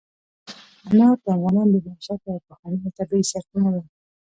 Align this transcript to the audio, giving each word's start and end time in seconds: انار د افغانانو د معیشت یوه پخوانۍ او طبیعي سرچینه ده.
انار 0.87 1.15
د 1.21 1.25
افغانانو 1.33 1.73
د 1.83 1.85
معیشت 1.87 2.21
یوه 2.27 2.41
پخوانۍ 2.47 2.77
او 2.85 2.91
طبیعي 2.97 3.25
سرچینه 3.31 3.69
ده. 3.75 3.81